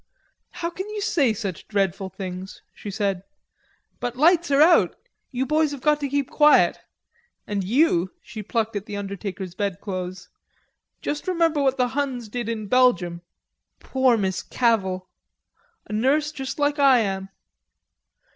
"How 0.49 0.71
can 0.71 0.89
you 0.89 0.99
say 0.99 1.31
such 1.31 1.67
dreadful 1.67 2.09
things?" 2.09 2.63
she 2.73 2.89
said. 2.89 3.21
"But 3.99 4.15
lights 4.15 4.49
are 4.49 4.59
out. 4.63 4.95
You 5.29 5.45
boys 5.45 5.69
have 5.73 5.81
got 5.81 5.99
to 5.99 6.09
keep 6.09 6.31
quiet.... 6.31 6.79
And 7.45 7.63
you," 7.63 8.11
she 8.19 8.41
plucked 8.41 8.75
at 8.75 8.87
the 8.87 8.97
undertaker's 8.97 9.53
bedclothes, 9.53 10.29
"just 11.03 11.27
remember 11.27 11.61
what 11.61 11.77
the 11.77 11.89
Huns 11.89 12.29
did 12.29 12.49
in 12.49 12.65
Belgium.... 12.65 13.21
Poor 13.79 14.17
Miss 14.17 14.41
Cavell, 14.41 15.07
a 15.85 15.93
nurse 15.93 16.31
just 16.31 16.57
like 16.57 16.79
I 16.79 17.01
am." 17.01 17.29